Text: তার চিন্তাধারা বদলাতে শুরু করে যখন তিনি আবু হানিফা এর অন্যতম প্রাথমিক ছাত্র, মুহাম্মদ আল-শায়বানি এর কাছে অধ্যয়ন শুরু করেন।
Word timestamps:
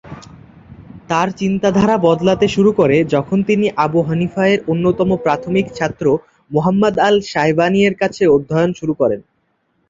তার 1.09 1.27
চিন্তাধারা 1.31 1.95
বদলাতে 1.99 2.45
শুরু 2.47 2.71
করে 2.71 2.97
যখন 3.13 3.37
তিনি 3.43 3.65
আবু 3.85 3.99
হানিফা 4.01 4.43
এর 4.47 4.59
অন্যতম 4.67 5.09
প্রাথমিক 5.17 5.65
ছাত্র, 5.73 6.05
মুহাম্মদ 6.51 6.95
আল-শায়বানি 6.99 7.79
এর 7.83 7.95
কাছে 8.01 8.23
অধ্যয়ন 8.27 8.71
শুরু 8.73 8.93
করেন। 8.93 9.21